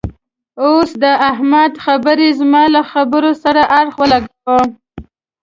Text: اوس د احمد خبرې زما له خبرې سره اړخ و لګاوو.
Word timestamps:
اوس 0.63 0.89
د 1.03 1.05
احمد 1.31 1.71
خبرې 1.85 2.29
زما 2.39 2.63
له 2.75 2.81
خبرې 2.91 3.33
سره 3.43 3.61
اړخ 3.79 3.95
و 4.01 4.09
لګاوو. 4.13 4.65